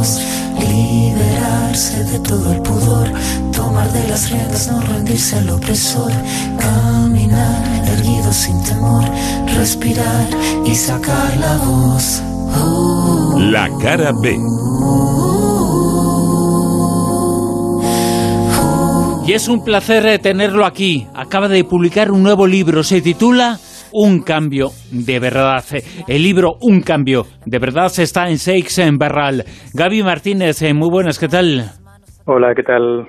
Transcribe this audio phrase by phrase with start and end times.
[0.00, 0.18] voz,
[0.58, 3.08] liberarse de todo el pudor,
[3.52, 6.12] tomar de las riendas, no rendirse al opresor,
[6.58, 9.04] caminar erguido sin temor,
[9.56, 10.26] respirar
[10.64, 12.22] y sacar la voz.
[13.52, 14.38] La cara B.
[19.26, 21.06] Y es un placer eh, tenerlo aquí.
[21.14, 23.60] Acaba de publicar un nuevo libro, se titula
[23.92, 25.64] Un cambio de verdad.
[26.06, 29.44] El libro Un cambio de verdad está en Seix en Berral.
[29.74, 31.72] Gaby Martínez, eh, muy buenas, ¿qué tal?
[32.26, 33.08] Hola, ¿qué tal?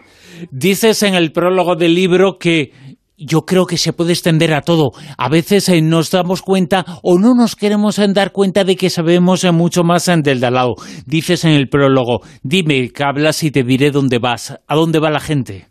[0.49, 2.71] Dices en el prólogo del libro que
[3.17, 4.91] yo creo que se puede extender a todo.
[5.17, 8.89] A veces eh, nos damos cuenta o no nos queremos eh, dar cuenta de que
[8.89, 10.73] sabemos mucho más del de al lado.
[11.05, 14.59] Dices en el prólogo, dime que hablas y te diré dónde vas.
[14.67, 15.70] ¿A dónde va la gente?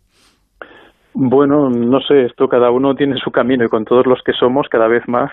[1.13, 4.69] Bueno, no sé, esto cada uno tiene su camino y con todos los que somos
[4.69, 5.31] cada vez más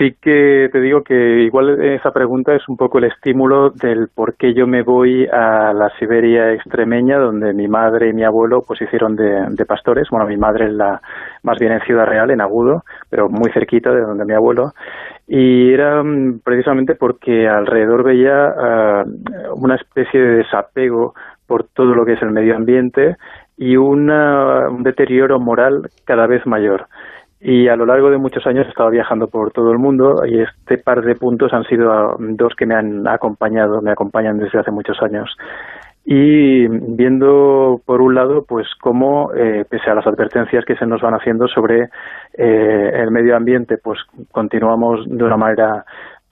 [0.00, 4.34] Sí que te digo que igual esa pregunta es un poco el estímulo del por
[4.36, 8.80] qué yo me voy a la Siberia extremeña, donde mi madre y mi abuelo pues
[8.80, 10.08] hicieron de, pastores.
[10.10, 11.02] Bueno, mi madre es la,
[11.42, 14.72] más bien en Ciudad Real, en Agudo, pero muy cerquita de donde mi abuelo.
[15.28, 19.04] Y era mm, precisamente porque alrededor veía ah,
[19.54, 21.12] una especie de desapego
[21.46, 23.16] por todo lo que es el medio ambiente
[23.60, 24.10] y un
[24.82, 26.86] deterioro moral cada vez mayor
[27.40, 30.42] y a lo largo de muchos años he estado viajando por todo el mundo y
[30.42, 34.58] este par de puntos han sido ah, dos que me han acompañado, me acompañan desde
[34.58, 35.34] hace muchos años.
[36.04, 41.00] Y viendo, por un lado, pues cómo, eh, pese a las advertencias que se nos
[41.00, 41.88] van haciendo sobre
[42.34, 44.00] eh, el medio ambiente, pues
[44.32, 45.84] continuamos de una manera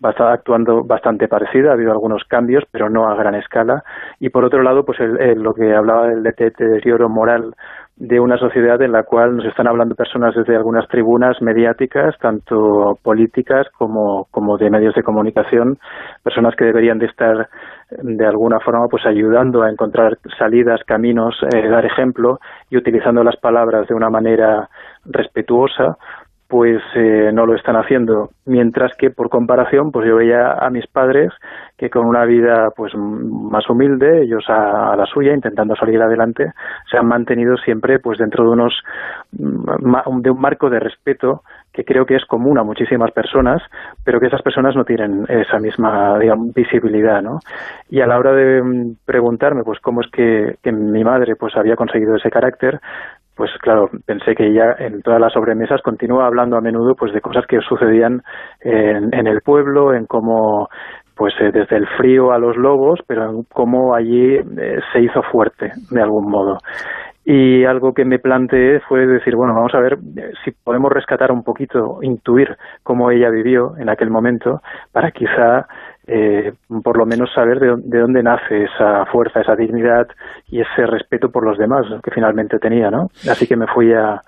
[0.03, 3.83] actuando bastante parecida, ha habido algunos cambios, pero no a gran escala.
[4.21, 4.99] Y por otro lado, pues
[5.37, 7.55] lo que hablaba del deterioro moral
[7.99, 12.97] de una sociedad en la cual nos están hablando personas desde algunas tribunas mediáticas, tanto
[13.03, 15.79] políticas como, como de medios de comunicación,
[16.23, 17.49] personas que deberían de estar
[17.91, 22.39] de alguna forma pues ayudando a encontrar salidas, caminos, eh, dar ejemplo
[22.71, 24.69] y utilizando las palabras de una manera
[25.05, 25.97] respetuosa,
[26.49, 28.31] pues eh, no lo están haciendo.
[28.47, 31.31] Mientras que, por comparación, pues yo veía a mis padres
[31.77, 36.53] que con una vida pues más humilde, ellos a, la suya, intentando salir adelante,
[36.91, 38.75] se han mantenido siempre pues dentro de unos
[39.33, 41.43] mm, de un marco de respeto
[41.73, 43.63] que creo que es común a muchísimas personas,
[44.03, 46.19] pero que esas personas no tienen esa misma
[46.55, 47.39] visibilidad, ¿no?
[47.91, 51.55] Y a la hora de mm, preguntarme, pues cómo es que, que mi madre pues
[51.57, 52.81] había conseguido ese carácter,
[53.39, 57.21] pues claro, pensé que ya en todas las sobremesas continúa hablando a menudo pues de
[57.21, 58.21] cosas que sucedían
[58.61, 60.69] en, en el pueblo, en cómo
[61.15, 65.23] pues eh, desde el frío a los lobos, pero en cómo allí eh, se hizo
[65.31, 66.59] fuerte de algún modo.
[67.25, 71.31] Y algo que me planteé fue decir, bueno, vamos a ver eh, si podemos rescatar
[71.31, 75.69] un poquito, intuir cómo ella vivió en aquel momento, para quizá
[76.09, 76.53] eh,
[76.83, 80.09] por lo menos saber de, dónde nace esa fuerza, esa dignidad
[80.47, 83.09] y ese respeto por los demás que finalmente tenía, ¿no?
[83.31, 84.23] Así que me fui a,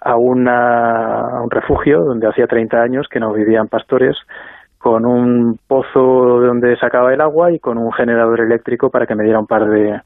[0.00, 4.16] a, una, a un refugio donde hacía 30 años que no vivían pastores,
[4.78, 9.14] con un pozo de donde sacaba el agua y con un generador eléctrico para que
[9.14, 10.00] me diera un par de,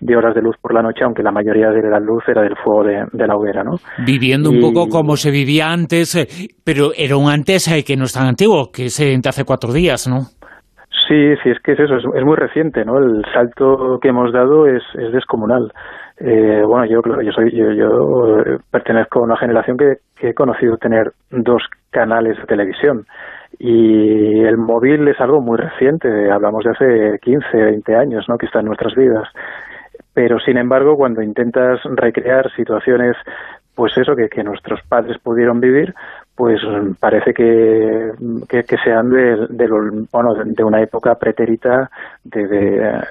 [0.00, 2.56] de horas de luz por la noche, aunque la mayoría de la luz era del
[2.62, 3.76] fuego de, la hoguera, ¿no?
[4.04, 6.26] Viviendo un poco como se vivía antes, eh,
[6.62, 9.72] pero era un antes eh, que no es tan antiguo, que es de hace cuatro
[9.72, 10.26] días, ¿no?
[11.08, 12.98] Sí, sí, es que es eso, es, muy reciente, ¿no?
[12.98, 15.70] El salto que hemos dado es, es descomunal.
[16.18, 21.12] Eh, bueno, yo, yo soy, yo, yo pertenezco a una generación que, he conocido tener
[21.30, 23.04] dos canales de televisión
[23.58, 28.38] y el móvil es algo muy reciente, hablamos de hace 15, 20 años, ¿no?
[28.38, 29.28] Que está en nuestras vidas.
[30.14, 33.16] Pero sin embargo, cuando intentas recrear situaciones
[33.74, 35.94] pues eso que nuestros padres pudieron vivir,
[36.36, 36.60] pues
[36.98, 38.10] parece que,
[38.48, 39.68] que, sean de, de,
[40.12, 41.88] bueno, de, una época pretérita
[42.24, 42.48] de,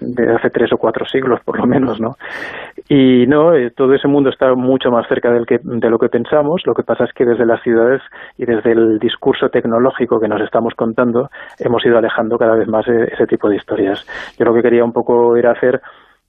[0.01, 2.17] de, hace tres o cuatro siglos, por lo menos, ¿no?
[2.89, 6.09] Y no, eh, todo ese mundo está mucho más cerca del que, de lo que
[6.09, 6.63] pensamos.
[6.65, 8.01] Lo que pasa es que desde las ciudades
[8.37, 11.29] y desde el discurso tecnológico que nos estamos contando,
[11.59, 14.05] hemos ido alejando cada vez más e, ese tipo de historias.
[14.37, 15.81] Yo lo que quería un poco era hacer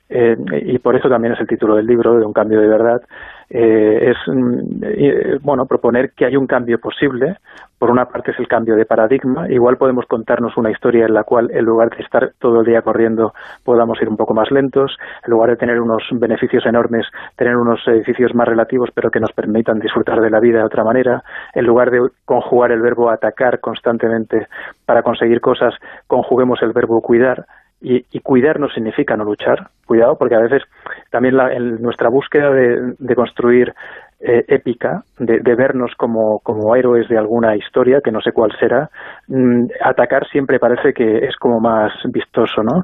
[0.08, 0.36] eh,
[0.66, 3.02] y por eso también es el título del libro, de un cambio de verdad,
[3.50, 7.36] eh, es mm, bueno proponer que hay un cambio posible.
[7.78, 9.48] Por una parte es el cambio de paradigma.
[9.50, 12.82] Igual podemos contarnos una historia en la cual, en lugar de estar todo el día
[12.82, 14.96] corriendo, podamos ir un poco más lentos.
[15.26, 17.06] En lugar de tener unos beneficios enormes,
[17.36, 20.84] tener unos edificios más relativos, pero que nos permitan disfrutar de la vida de otra
[20.84, 21.22] manera.
[21.52, 24.46] En lugar de conjugar el verbo atacar constantemente
[24.86, 25.74] para conseguir cosas,
[26.06, 27.44] conjuguemos el verbo cuidar
[27.84, 30.62] y, y, cuidar no significa no luchar, cuidado, porque a veces
[31.10, 33.72] también la, nuestra búsqueda de, construir
[34.20, 38.50] eh, épica, de, de, vernos como, como héroes de alguna historia, que no sé cuál
[38.58, 38.88] será,
[39.28, 42.82] mm, atacar siempre parece que es como más vistoso, ¿no?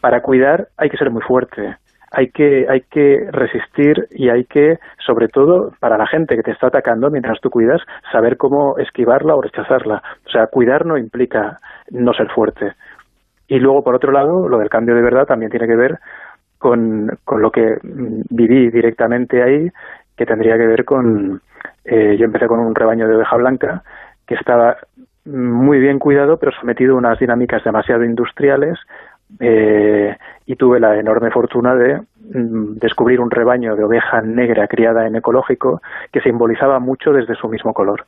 [0.00, 1.76] para cuidar hay que ser muy fuerte
[2.10, 6.52] hay que, hay que resistir y hay que, sobre todo, para la gente que te
[6.52, 10.02] está atacando mientras tú cuidas, saber cómo esquivarla o rechazarla.
[10.26, 11.58] O sea, cuidar no implica
[11.90, 12.72] no ser fuerte.
[13.48, 15.98] Y luego, por otro lado, lo del cambio de verdad también tiene que ver
[16.58, 19.70] con, con lo que viví directamente ahí,
[20.16, 21.40] que tendría que ver con...
[21.84, 23.82] Eh, yo empecé con un rebaño de oveja blanca
[24.26, 24.76] que estaba
[25.24, 28.78] muy bien cuidado, pero sometido a unas dinámicas demasiado industriales,
[29.40, 30.16] eh,
[30.46, 35.16] y tuve la enorme fortuna de mm, descubrir un rebaño de oveja negra criada en
[35.16, 38.06] ecológico que simbolizaba mucho desde su mismo color.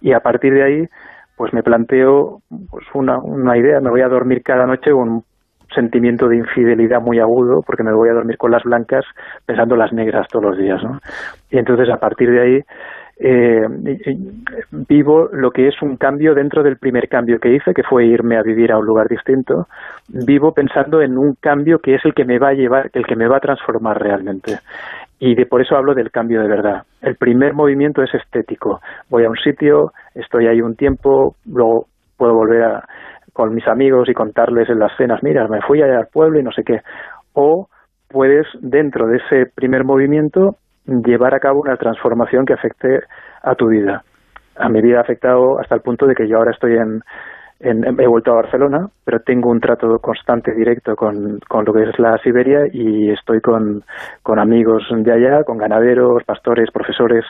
[0.00, 0.88] Y a partir de ahí,
[1.40, 5.24] pues me planteo pues una, una idea, me voy a dormir cada noche con un
[5.74, 9.06] sentimiento de infidelidad muy agudo, porque me voy a dormir con las blancas
[9.46, 10.98] pensando las negras todos los días, ¿no?
[11.50, 12.60] Y entonces a partir de ahí
[13.22, 13.66] eh,
[14.86, 18.36] vivo lo que es un cambio dentro del primer cambio que hice, que fue irme
[18.36, 19.66] a vivir a un lugar distinto.
[20.08, 23.16] Vivo pensando en un cambio que es el que me va a llevar, el que
[23.16, 24.58] me va a transformar realmente.
[25.20, 26.82] Y de, por eso hablo del cambio de verdad.
[27.02, 28.80] El primer movimiento es estético.
[29.10, 31.86] Voy a un sitio, estoy ahí un tiempo, luego
[32.16, 32.84] puedo volver a,
[33.32, 36.42] con mis amigos y contarles en las cenas, mira, me fui allá al pueblo y
[36.42, 36.80] no sé qué.
[37.34, 37.68] O
[38.08, 40.56] puedes, dentro de ese primer movimiento,
[40.86, 43.00] llevar a cabo una transformación que afecte
[43.42, 44.02] a tu vida.
[44.56, 47.02] A mi vida ha afectado hasta el punto de que yo ahora estoy en,
[47.62, 51.98] he vuelto a Barcelona, pero tengo un trato constante, directo con, con lo que es
[51.98, 53.84] la Siberia y estoy con,
[54.22, 57.24] con amigos de allá, con ganaderos, pastores, profesores.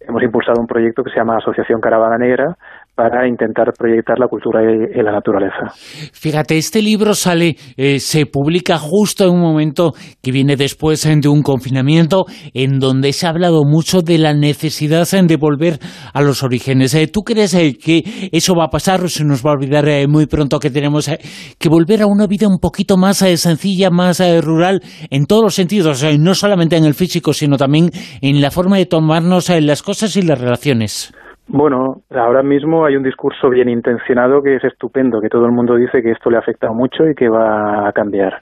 [0.00, 2.56] Hemos impulsado un proyecto que se llama Asociación Caravana Negra,
[2.94, 5.72] para intentar proyectar la cultura y, la naturaleza.
[6.12, 9.92] Fíjate, este libro sale, eh, se publica justo en un momento
[10.22, 14.34] que viene después eh, de un confinamiento en donde se ha hablado mucho de la
[14.34, 15.78] necesidad eh, de volver
[16.12, 16.96] a los orígenes.
[17.10, 20.58] ¿Tú crees que eso va a pasar o se nos va a olvidar muy pronto
[20.58, 21.10] que tenemos
[21.58, 24.80] que volver a una vida un poquito más sencilla, más rural
[25.10, 27.90] en todos los sentidos, no solamente en el físico, sino también
[28.20, 31.12] en la forma de tomarnos las cosas y las relaciones?
[31.54, 35.76] Bueno, ahora mismo hay un discurso bien intencionado que es estupendo, que todo el mundo
[35.76, 38.40] dice que esto le ha afectado mucho y que va a cambiar.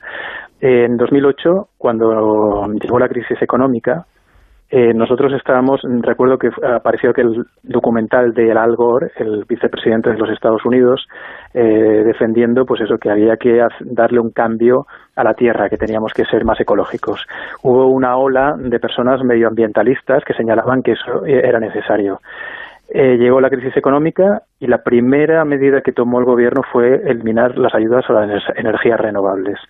[0.60, 4.06] En 2008, cuando llegó la crisis económica,
[4.70, 10.30] eh, nosotros estábamos, recuerdo que apareció aquel documental de Al Gore, el vicepresidente de los
[10.30, 11.04] Estados Unidos,
[11.52, 14.86] eh, defendiendo pues eso, que había que darle un cambio
[15.16, 17.26] a la tierra, que teníamos que ser más ecológicos.
[17.64, 22.20] Hubo una ola de personas medioambientalistas que señalaban que eso era necesario.
[22.92, 27.56] Eh, llegó la crisis económica y la primera medida que tomó el gobierno fue eliminar
[27.56, 29.60] las ayudas a las energías renovables.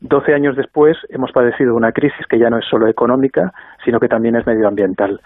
[0.00, 3.52] Doce años después hemos padecido una crisis que ya no es solo económica,
[3.84, 5.20] sino que también es medioambiental.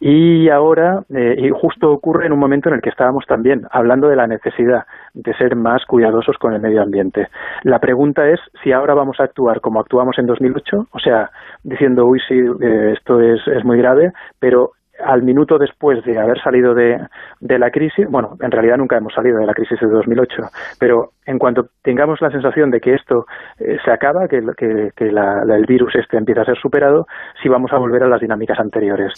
[0.00, 4.08] Y ahora, eh, y justo ocurre en un momento en el que estábamos también hablando
[4.08, 7.28] de la necesidad de ser más cuidadosos con el medio ambiente.
[7.62, 11.30] La pregunta es si ahora vamos a actuar como actuamos en 2008, o sea,
[11.62, 14.72] diciendo, uy, sí, eh, esto es, es muy grave, pero
[15.04, 16.98] al minuto después de haber salido de,
[17.40, 20.42] la crisis, bueno, en realidad nunca hemos salido de la crisis de 2008,
[20.78, 23.26] pero en cuanto tengamos la sensación de que esto
[23.58, 27.06] eh, se acaba, que, que, el virus este empieza a ser superado,
[27.42, 29.12] sí vamos a volver a las dinámicas anteriores.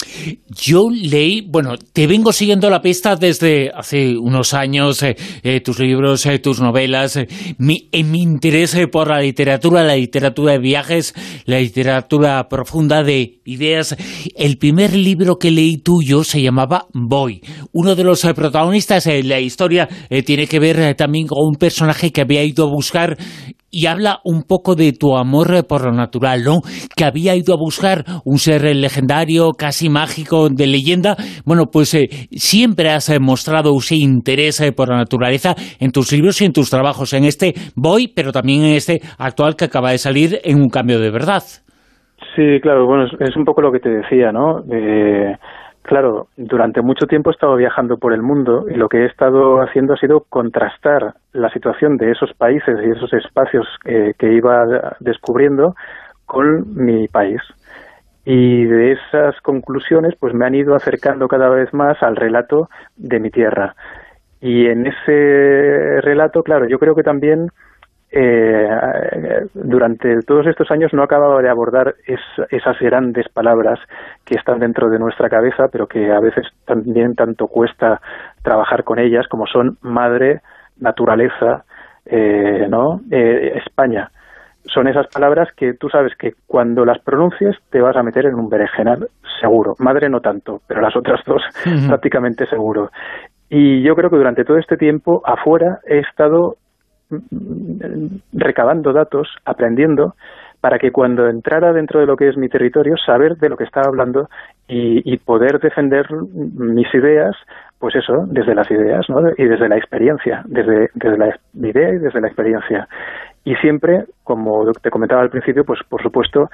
[0.48, 5.78] Yo leí, bueno, te vengo siguiendo la pista desde hace unos años, eh, eh, tus
[5.80, 7.18] libros, tus novelas,
[7.58, 11.14] mi, mi interés por la literatura, la literatura de viajes,
[11.46, 13.96] la literatura profunda de ideas.
[14.36, 17.40] El primer libro que leí tuyo se llamaba Boy.
[17.72, 19.88] Uno de los protagonistas en la historia
[20.24, 23.16] tiene que ver también con un personaje que había ido a buscar
[23.72, 26.60] y habla un poco de tu amor por lo natural, ¿no?
[26.94, 31.16] Que había ido a buscar un ser legendario, casi mágico, de leyenda.
[31.46, 36.40] Bueno, pues eh, siempre has mostrado ese interés eh, por la naturaleza en tus libros
[36.42, 37.14] y en tus trabajos.
[37.14, 41.00] En este voy, pero también en este actual que acaba de salir en un cambio
[41.00, 41.42] de verdad.
[42.36, 44.60] Sí, claro, bueno, es, un poco lo que te decía, ¿no?
[44.70, 45.34] Eh,
[45.82, 49.60] Claro, durante mucho tiempo he estado viajando por el mundo y lo que he estado
[49.60, 54.64] haciendo ha sido contrastar la situación de esos países y esos espacios que iba
[55.00, 55.74] descubriendo
[56.24, 57.40] con mi país.
[58.24, 63.18] Y de esas conclusiones pues me han ido acercando cada vez más al relato de
[63.18, 63.74] mi tierra.
[64.40, 67.48] Y en ese relato, claro, yo creo que también
[68.14, 68.68] eh,
[69.54, 71.94] durante todos estos años no acababa de abordar
[72.50, 73.78] esas grandes palabras
[74.26, 78.00] que están dentro de nuestra cabeza, pero que a veces también tanto cuesta
[78.42, 80.40] trabajar con ellas, como son madre,
[80.78, 81.64] naturaleza,
[82.04, 83.00] eh, ¿no?
[83.10, 84.10] Eh, España.
[84.66, 88.34] Son esas palabras que tú sabes que cuando las pronuncies te vas a meter en
[88.34, 89.08] un berenjenal
[89.40, 89.72] seguro.
[89.78, 91.42] Madre no tanto, pero las otras dos
[91.88, 92.90] prácticamente seguro.
[93.48, 96.56] Y yo creo que durante todo este tiempo afuera he estado
[98.32, 100.14] recabando datos, aprendiendo,
[100.60, 103.64] para que cuando entrara dentro de lo que es mi territorio, saber de lo que
[103.64, 104.28] estaba hablando
[104.68, 107.36] y, poder defender mis ideas,
[107.78, 109.20] pues eso, desde las ideas ¿no?
[109.36, 112.88] y desde la experiencia, desde, desde la idea y desde la experiencia.
[113.44, 116.48] Y siempre, como te comentaba al principio, pues por supuesto,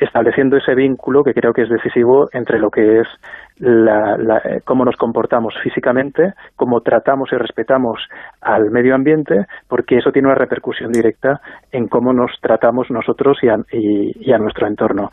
[0.00, 3.06] estableciendo ese vínculo que creo que es decisivo entre lo que es
[3.58, 8.00] la, eh, cómo nos comportamos físicamente, cómo tratamos y respetamos
[8.40, 11.40] al medio ambiente, porque eso tiene una repercusión directa
[11.70, 13.48] en cómo nos tratamos nosotros y
[14.32, 15.10] a, nuestro entorno.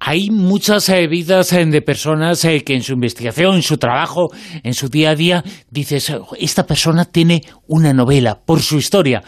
[0.00, 4.28] Hay muchas eh, vidas eh, de personas que en su investigación, en su trabajo,
[4.64, 9.20] en su día a día, dices, esta persona tiene una novela por su historia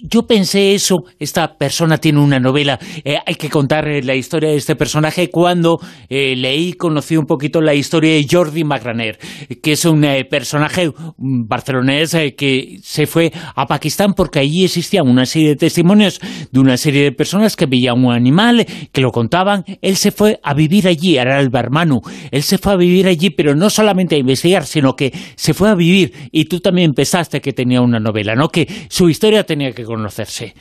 [0.00, 4.50] yo pensé eso, esta persona tiene una novela, eh, hay que contar eh, la historia
[4.50, 9.18] de este personaje cuando eh, leí, conocí un poquito la historia de Jordi Magraner,
[9.60, 15.50] que es un personaje barcelonés que se fue a Pakistán porque allí existía una serie
[15.50, 16.20] de testimonios
[16.52, 20.38] de una serie de personas que veían un animal, que lo contaban, él se fue
[20.44, 22.00] a vivir allí, era el barmanu,
[22.30, 25.68] él se fue a vivir allí, pero no solamente a investigar, sino que se fue
[25.68, 26.12] a vivir.
[26.30, 28.48] Y tú también pensaste que tenía una novela, ¿no?
[28.48, 30.54] Que su historia tenía que conocerse.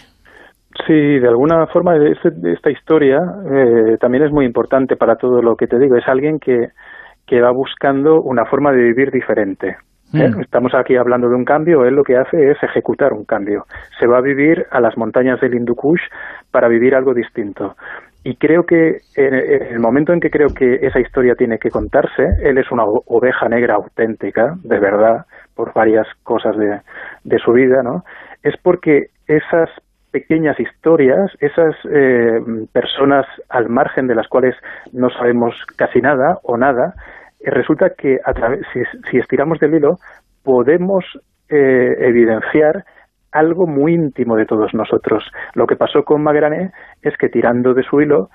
[0.85, 5.55] Sí, de alguna forma este, esta historia eh, también es muy importante para todo lo
[5.55, 5.95] que te digo.
[5.95, 6.67] Es alguien que,
[7.25, 9.77] que va buscando una forma de vivir diferente.
[10.13, 10.29] ¿eh?
[10.29, 10.41] Mm.
[10.41, 13.63] Estamos aquí hablando de un cambio, él lo que hace es ejecutar un cambio.
[13.99, 16.01] Se va a vivir a las montañas del Hindu Kush
[16.51, 17.75] para vivir algo distinto.
[18.23, 22.23] Y creo que en el momento en que creo que esa historia tiene que contarse,
[22.43, 26.81] él es una oveja negra auténtica, de verdad, por varias cosas de,
[27.23, 28.03] de su vida, ¿no?
[28.43, 29.69] Es porque esas
[30.11, 32.39] pequeñas historias, esas eh,
[32.71, 34.55] personas al margen de las cuales
[34.93, 36.93] no sabemos casi nada o nada,
[37.39, 39.97] eh, resulta que a través, si, estiramos del hilo
[40.43, 41.05] podemos
[41.49, 42.85] eh, evidenciar
[43.31, 45.23] algo muy íntimo de todos nosotros.
[45.53, 48.29] Lo que pasó con Magrané es que tirando de su hilo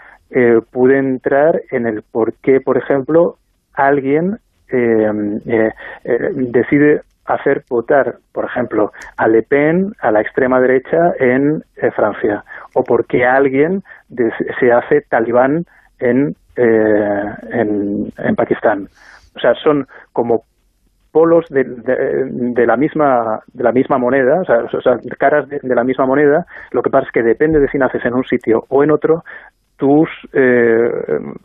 [0.70, 3.36] pude entrar en el por qué, por ejemplo,
[3.74, 4.38] alguien
[6.02, 12.44] decide hacer votar, por ejemplo, a Le Pen, a la extrema derecha en eh, Francia,
[12.74, 13.82] o porque alguien
[14.60, 15.64] se hace talibán
[15.98, 18.88] en, eh, en, Pakistán.
[19.36, 20.44] O sea, son como
[21.12, 26.06] polos de, de, la misma de la misma moneda, o sea, caras de, la misma
[26.06, 26.46] moneda.
[26.70, 29.22] Lo que pasa es que depende de si naces en un sitio o en otro,
[29.76, 30.90] tus, eh,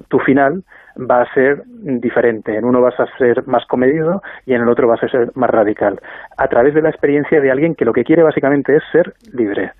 [0.07, 0.63] tu final
[1.00, 2.56] va a ser diferente.
[2.56, 5.50] En uno vas a ser más comedido y en el otro vas a ser más
[5.50, 6.00] radical.
[6.38, 9.72] A través de la experiencia de alguien que lo que quiere básicamente es ser libre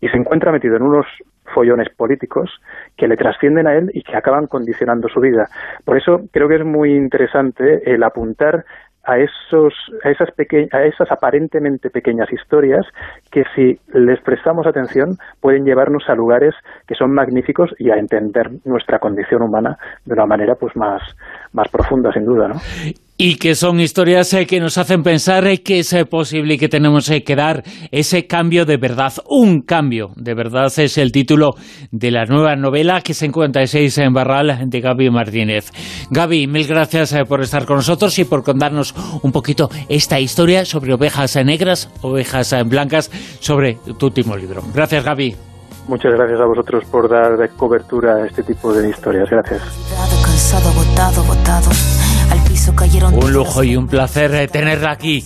[0.00, 1.06] y se encuentra metido en unos
[1.54, 2.50] follones políticos
[2.96, 5.48] que le trascienden a él y que acaban condicionando su vida.
[5.84, 8.64] Por eso creo que es muy interesante el apuntar
[9.08, 9.72] a, esos,
[10.04, 10.28] a, esas
[10.72, 12.86] a esas aparentemente pequeñas historias
[13.30, 16.54] que si les prestamos atención pueden llevarnos a lugares
[16.86, 21.00] que son magníficos y a entender nuestra condición humana de una manera pues más,
[21.52, 22.48] más profunda sin duda.
[22.48, 22.54] ¿no?
[23.20, 26.58] Y que son historias eh, que nos hacen pensar eh, que es eh, posible y
[26.58, 29.12] que tenemos que dar ese cambio de verdad.
[29.28, 31.54] Un cambio de verdad es el título
[31.90, 35.72] de la nueva novela que se encuentra en Barral de Gaby Martínez.
[36.10, 40.94] Gaby, mil gracias por estar con nosotros y por contarnos un poquito esta historia sobre
[40.94, 43.10] ovejas negras, ovejas blancas,
[43.40, 44.62] sobre tu último libro.
[44.72, 45.34] Gracias, Gaby.
[45.88, 49.28] Muchas gracias a vosotros por dar cobertura a este tipo de historias.
[49.28, 49.62] Gracias.
[53.12, 55.24] Un lujo y un placer eh, tenerla aquí.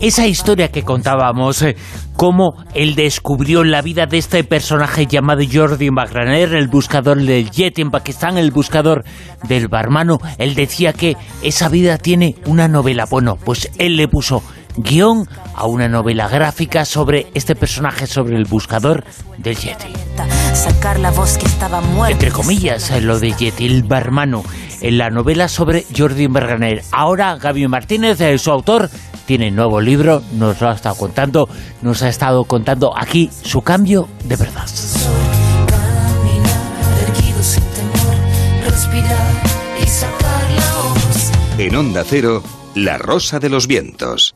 [0.00, 1.76] Esa historia que contábamos, eh,
[2.16, 7.78] cómo él descubrió la vida de este personaje llamado Jordi Magraner, el buscador del jet
[7.78, 9.04] en Pakistán, el buscador
[9.44, 13.06] del barmano, él decía que esa vida tiene una novela.
[13.10, 14.42] Bueno, pues él le puso
[14.76, 19.04] guion a una novela gráfica sobre este personaje, sobre el buscador
[19.38, 19.92] del Yeti.
[22.08, 24.42] Entre comillas, lo de Yeti, el barmano,
[24.80, 26.82] en la novela sobre Jordi Berganer.
[26.92, 28.90] Ahora Gaby Martínez, eh, su autor,
[29.26, 31.48] tiene nuevo libro, nos lo ha estado contando,
[31.80, 34.66] nos ha estado contando aquí su cambio de verdad.
[41.58, 42.42] En Onda Cero,
[42.74, 44.34] La Rosa de los Vientos.